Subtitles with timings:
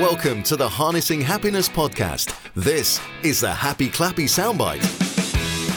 [0.00, 2.36] Welcome to the Harnessing Happiness podcast.
[2.54, 4.84] This is the Happy Clappy Soundbite.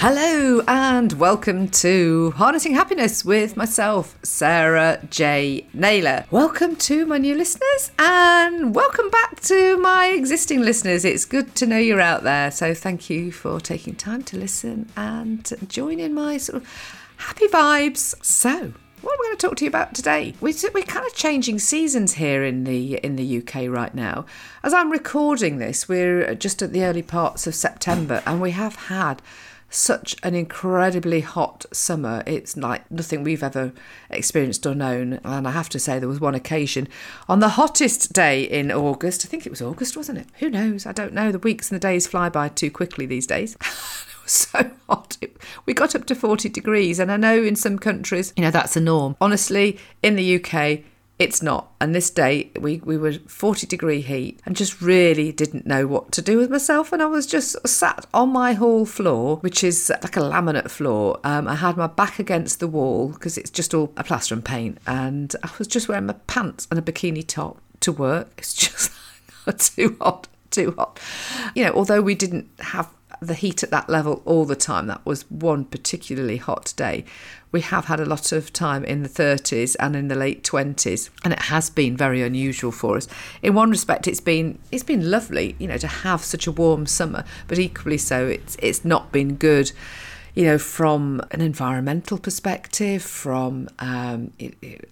[0.00, 5.66] Hello and welcome to Harnessing Happiness with myself, Sarah J.
[5.74, 6.24] Naylor.
[6.30, 11.04] Welcome to my new listeners and welcome back to my existing listeners.
[11.04, 12.50] It's good to know you're out there.
[12.50, 16.68] So thank you for taking time to listen and join in my sort of
[17.18, 18.14] happy vibes.
[18.24, 18.72] So,
[19.02, 20.34] what are we going to talk to you about today?
[20.40, 24.24] We're, we're kind of changing seasons here in the in the UK right now.
[24.62, 28.76] As I'm recording this, we're just at the early parts of September, and we have
[28.76, 29.20] had
[29.68, 32.22] such an incredibly hot summer.
[32.26, 33.72] It's like nothing we've ever
[34.10, 35.20] experienced or known.
[35.24, 36.88] And I have to say, there was one occasion
[37.28, 39.24] on the hottest day in August.
[39.24, 40.26] I think it was August, wasn't it?
[40.38, 40.86] Who knows?
[40.86, 41.32] I don't know.
[41.32, 43.56] The weeks and the days fly by too quickly these days.
[44.26, 45.16] so hot.
[45.64, 48.76] We got up to 40 degrees, and I know in some countries, you know, that's
[48.76, 49.16] a norm.
[49.20, 50.80] Honestly, in the UK,
[51.18, 51.72] it's not.
[51.80, 56.12] And this day, we, we were 40 degree heat and just really didn't know what
[56.12, 56.92] to do with myself.
[56.92, 61.18] And I was just sat on my hall floor, which is like a laminate floor.
[61.24, 64.44] Um, I had my back against the wall because it's just all a plaster and
[64.44, 64.78] paint.
[64.86, 68.34] And I was just wearing my pants and a bikini top to work.
[68.38, 68.92] It's just
[69.58, 71.00] too hot, too hot.
[71.54, 74.86] You know, although we didn't have the heat at that level all the time.
[74.86, 77.04] That was one particularly hot day.
[77.52, 81.10] We have had a lot of time in the 30s and in the late 20s,
[81.24, 83.08] and it has been very unusual for us.
[83.42, 86.86] In one respect, it's been it's been lovely, you know, to have such a warm
[86.86, 89.72] summer, but equally so, it's it's not been good
[90.36, 94.30] you know, from an environmental perspective, from um,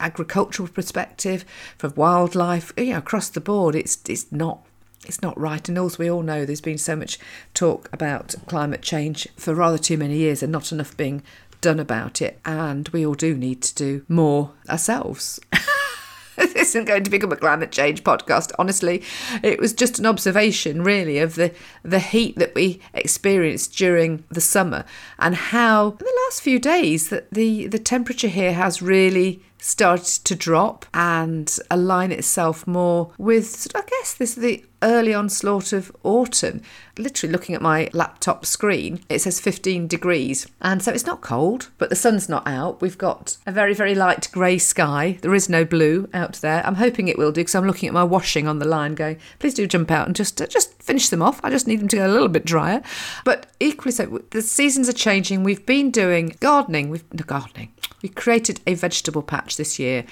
[0.00, 1.44] agricultural perspective,
[1.76, 4.64] from wildlife, you know, across the board, it's it's not
[5.06, 5.68] it's not right.
[5.68, 7.18] And also, we all know there's been so much
[7.52, 11.22] talk about climate change for rather too many years and not enough being
[11.60, 12.40] done about it.
[12.44, 15.40] And we all do need to do more ourselves.
[16.36, 18.52] this isn't going to become a climate change podcast.
[18.58, 19.02] Honestly,
[19.42, 24.40] it was just an observation, really, of the the heat that we experienced during the
[24.40, 24.84] summer
[25.18, 30.34] and how the last few days that the the temperature here has really started to
[30.34, 36.60] drop and align itself more with, I guess, this the early onslaught of autumn.
[36.98, 40.46] Literally looking at my laptop screen, it says 15 degrees.
[40.60, 42.82] And so it's not cold, but the sun's not out.
[42.82, 45.18] We've got a very, very light grey sky.
[45.22, 46.62] There is no blue out there.
[46.66, 49.18] I'm hoping it will do because I'm looking at my washing on the line going,
[49.38, 51.40] please do jump out and just, uh, just finish them off.
[51.42, 52.82] I just need them to go a little bit drier.
[53.24, 55.42] But equally so, the seasons are changing.
[55.42, 56.90] We've been doing gardening.
[56.90, 57.72] We've no, gardening.
[58.02, 60.04] We created a vegetable patch this year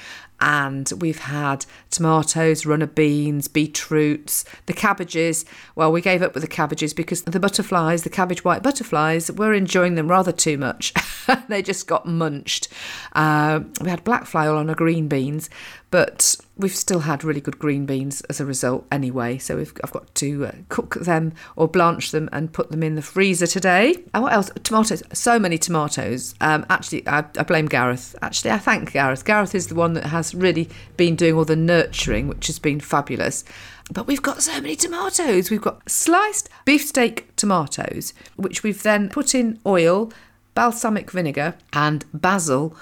[0.42, 5.44] and we've had tomatoes, runner beans, beetroots, the cabbages.
[5.76, 9.54] Well, we gave up with the cabbages because the butterflies, the cabbage white butterflies, were
[9.54, 10.92] enjoying them rather too much.
[11.48, 12.66] they just got munched.
[13.12, 15.48] Uh, we had black fly all on our green beans,
[15.92, 19.38] but we've still had really good green beans as a result anyway.
[19.38, 23.02] So I've got to uh, cook them or blanch them and put them in the
[23.02, 23.96] freezer today.
[24.14, 24.50] And what else?
[24.64, 25.02] Tomatoes.
[25.12, 26.34] So many tomatoes.
[26.40, 28.16] Um, actually, I, I blame Gareth.
[28.22, 29.24] Actually, I thank Gareth.
[29.24, 32.80] Gareth is the one that has really been doing all the nurturing, which has been
[32.80, 33.44] fabulous.
[33.92, 35.50] But we've got so many tomatoes.
[35.50, 40.12] We've got sliced beefsteak tomatoes, which we've then put in oil,
[40.54, 42.76] balsamic vinegar, and basil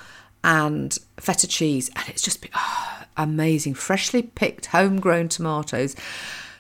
[0.44, 1.90] and feta cheese.
[1.96, 5.96] And it's just been, oh, amazing, freshly picked homegrown tomatoes.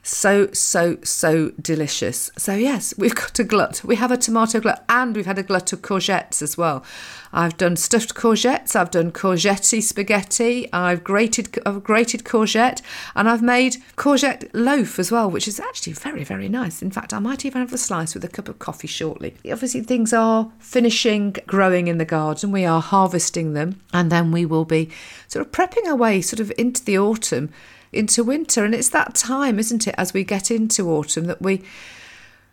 [0.02, 2.30] So, so, so delicious.
[2.38, 3.82] So, yes, we've got a glut.
[3.84, 6.84] We have a tomato glut and we've had a glut of courgettes as well.
[7.32, 12.82] I've done stuffed courgettes, I've done courgette spaghetti, I've grated, I've grated courgette,
[13.14, 16.82] and I've made courgette loaf as well, which is actually very, very nice.
[16.82, 19.36] In fact, I might even have a slice with a cup of coffee shortly.
[19.50, 24.44] Obviously, things are finishing growing in the garden, we are harvesting them, and then we
[24.44, 24.90] will be
[25.28, 27.50] sort of prepping our way sort of into the autumn
[27.92, 28.64] into winter.
[28.64, 31.62] And it's that time, isn't it, as we get into autumn that we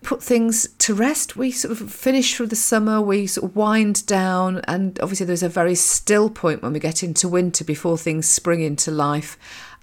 [0.04, 1.36] put things to rest.
[1.36, 5.44] We sort of finish for the summer, we sort of wind down, and obviously there's
[5.44, 9.38] a very still point when we get into winter before things spring into life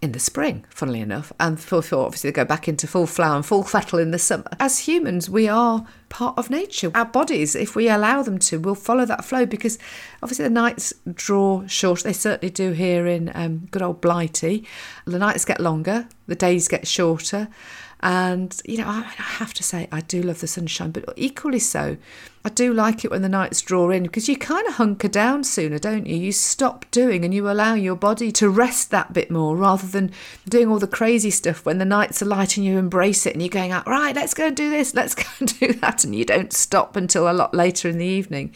[0.04, 3.46] in the spring, funnily enough, and before obviously they go back into full flower and
[3.46, 4.44] full fettle in the summer.
[4.60, 6.92] As humans, we are part of nature.
[6.94, 9.78] Our bodies, if we allow them to, will follow that flow because
[10.22, 12.02] obviously the nights draw short.
[12.02, 14.66] They certainly do here in um, good old Blighty.
[15.06, 17.48] The nights get longer, the days get shorter.
[18.04, 21.58] And, you know, I, I have to say, I do love the sunshine, but equally
[21.58, 21.96] so,
[22.44, 25.42] I do like it when the nights draw in because you kind of hunker down
[25.42, 26.14] sooner, don't you?
[26.14, 30.12] You stop doing and you allow your body to rest that bit more rather than
[30.46, 33.40] doing all the crazy stuff when the nights are light and you embrace it and
[33.40, 36.04] you're going out, right, let's go and do this, let's go and do that.
[36.04, 38.54] And you don't stop until a lot later in the evening.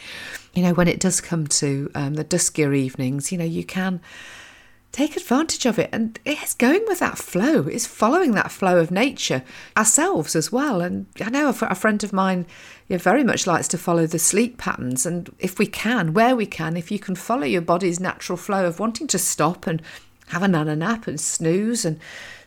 [0.53, 4.03] You know, when it does come to um, the duskier evenings, you know, you can
[4.93, 5.91] take advantage of it.
[5.93, 9.43] And it's going with that flow, it's following that flow of nature
[9.77, 10.81] ourselves as well.
[10.81, 12.47] And I know a friend of mine
[12.89, 15.05] you know, very much likes to follow the sleep patterns.
[15.05, 18.67] And if we can, where we can, if you can follow your body's natural flow
[18.67, 19.83] of wanting to stop and
[20.29, 21.99] have a nana nap and snooze and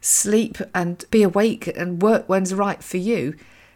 [0.01, 3.35] sleep and be awake and work when's right for you,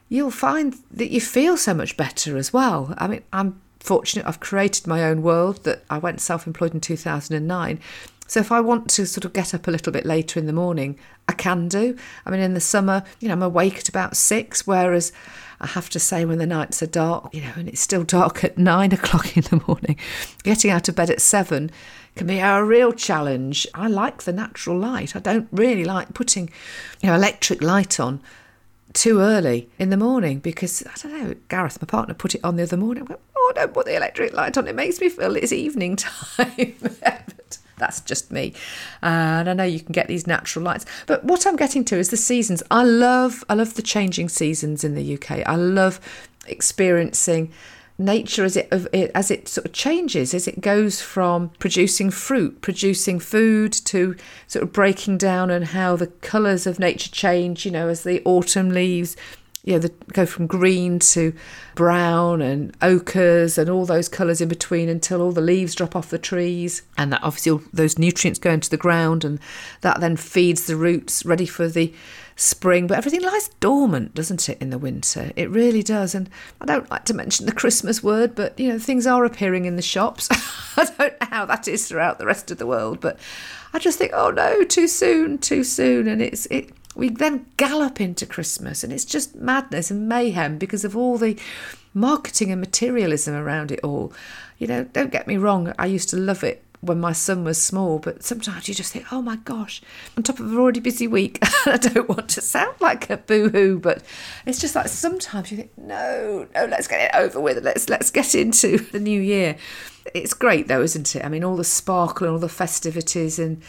[0.10, 2.94] you'll find that you feel so much better as well.
[2.98, 6.82] I mean, I'm fortunate I've created my own world that I went self employed in
[6.82, 7.80] 2009.
[8.28, 10.54] So if I want to sort of get up a little bit later in the
[10.54, 11.96] morning, I can do.
[12.26, 15.12] I mean, in the summer, you know, I'm awake at about six, whereas
[15.62, 18.44] I have to say when the nights are dark, you know, and it's still dark
[18.44, 19.98] at nine o'clock in the morning,
[20.44, 21.72] getting out of bed at seven
[22.16, 23.68] can be a real challenge.
[23.74, 25.16] I like the natural light.
[25.16, 26.50] I don't really like putting,
[27.02, 28.22] you know, electric light on
[28.94, 31.36] too early in the morning because I don't know.
[31.50, 33.04] Gareth, my partner, put it on the other morning.
[33.04, 34.68] I went, oh, don't put the electric light on.
[34.68, 36.76] It makes me feel it's evening time.
[37.78, 38.54] that's just me.
[39.02, 40.86] And I know you can get these natural lights.
[41.08, 42.64] But what I'm getting to is the seasons.
[42.72, 45.44] I love, I love the changing seasons in the UK.
[45.46, 46.00] I love
[46.48, 47.52] experiencing
[47.98, 48.68] nature as it
[49.16, 54.14] as it sort of changes as it goes from producing fruit producing food to
[54.48, 58.22] sort of breaking down and how the colors of nature change you know as the
[58.26, 59.16] autumn leaves
[59.66, 61.34] you know, the, go from green to
[61.74, 66.12] brown and ochres and all those colours in between until all the leaves drop off
[66.12, 66.84] the trees.
[66.98, 69.40] And that obviously all those nutrients go into the ground and
[69.82, 71.92] that then feeds the roots ready for the
[72.36, 75.32] spring, but everything lies dormant, doesn't it, in the winter?
[75.36, 76.14] It really does.
[76.14, 76.30] And
[76.62, 79.78] I don't like to mention the Christmas word, but you know, things are appearing in
[79.78, 80.28] the shops.
[80.78, 83.18] I don't know how that is throughout the rest of the world, but
[83.74, 86.08] I just think, oh no, too soon, too soon.
[86.08, 90.86] And it's it we then gallop into Christmas and it's just madness and mayhem because
[90.86, 91.38] of all the
[91.94, 94.14] marketing and materialism around it all.
[94.58, 97.62] You know, don't get me wrong, I used to love it when my son was
[97.62, 99.82] small, but sometimes you just think, oh my gosh,
[100.16, 103.80] on top of an already busy week, I don't want to sound like a boo-hoo,
[103.80, 104.04] but
[104.46, 107.64] it's just like sometimes you think, no, no, let's get it over with.
[107.64, 109.58] Let's let's get into the new year.
[110.14, 111.26] It's great though, isn't it?
[111.26, 113.62] I mean, all the sparkle and all the festivities and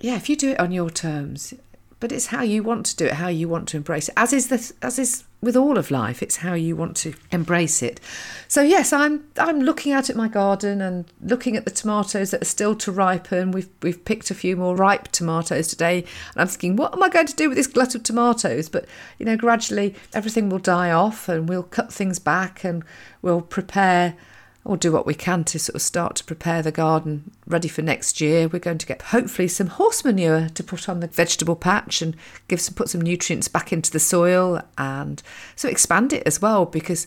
[0.00, 1.54] yeah, if you do it on your terms,
[2.00, 4.14] but it's how you want to do it, how you want to embrace it.
[4.16, 7.82] As is the as is with all of life, it's how you want to embrace
[7.82, 8.00] it.
[8.46, 12.42] So yes, I'm I'm looking out at my garden and looking at the tomatoes that
[12.42, 13.50] are still to ripen.
[13.50, 15.98] We've we've picked a few more ripe tomatoes today,
[16.32, 18.68] and I'm thinking, what am I going to do with this glut of tomatoes?
[18.68, 18.86] But
[19.18, 22.84] you know, gradually everything will die off, and we'll cut things back, and
[23.22, 24.16] we'll prepare
[24.64, 27.82] or do what we can to sort of start to prepare the garden ready for
[27.82, 28.46] next year.
[28.48, 32.14] We're going to get hopefully some horse manure to put on the vegetable patch and
[32.46, 35.22] give some put some nutrients back into the soil and
[35.56, 37.06] so expand it as well because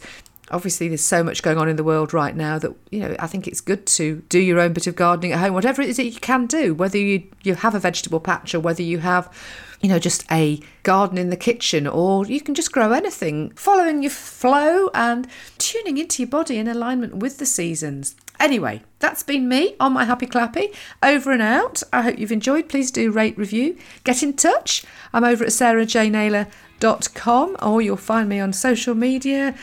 [0.52, 3.28] obviously there's so much going on in the world right now that you know I
[3.28, 5.98] think it's good to do your own bit of gardening at home whatever it is
[5.98, 9.34] that you can do whether you you have a vegetable patch or whether you have
[9.82, 14.04] you know just a garden in the kitchen or you can just grow anything following
[14.04, 15.28] your flow and
[15.58, 20.04] tuning into your body in alignment with the seasons Anyway, that's been me on my
[20.04, 20.74] Happy Clappy.
[21.04, 21.84] Over and out.
[21.94, 22.70] I hope you've enjoyed.
[22.70, 24.84] Please do rate, review, get in touch.
[25.14, 29.54] I'm over at sarahjnaylor.com or you'll find me on social media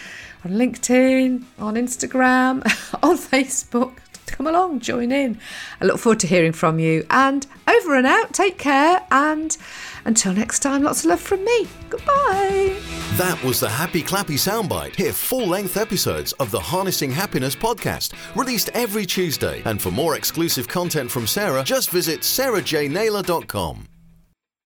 [0.44, 2.58] on LinkedIn, on Instagram,
[3.02, 3.94] on Facebook.
[4.32, 5.38] Come along, join in.
[5.80, 7.06] I look forward to hearing from you.
[7.10, 9.04] And over and out, take care.
[9.10, 9.56] And
[10.04, 11.66] until next time, lots of love from me.
[11.90, 12.76] Goodbye.
[13.16, 14.96] That was the Happy Clappy Soundbite.
[14.96, 19.62] Hear full length episodes of the Harnessing Happiness podcast, released every Tuesday.
[19.64, 23.97] And for more exclusive content from Sarah, just visit sarahjnaylor.com.